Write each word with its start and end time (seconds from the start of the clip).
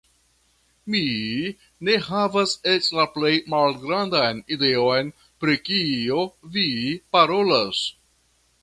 Mi 0.93 1.01
ne 1.89 1.97
havas 2.05 2.55
eĉ 2.73 2.89
la 3.01 3.05
plej 3.19 3.35
malgrandan 3.55 4.41
ideon 4.57 5.13
pri 5.45 5.63
kio 5.71 6.27
vi 6.57 6.69
parolas. 7.19 7.87